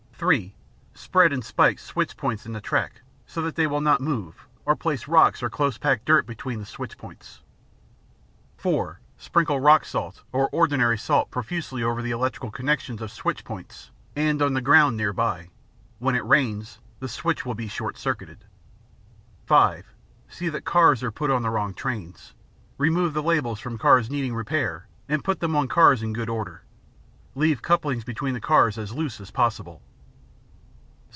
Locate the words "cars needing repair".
23.79-24.85